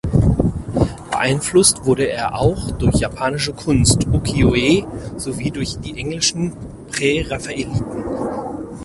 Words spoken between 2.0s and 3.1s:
er auch durch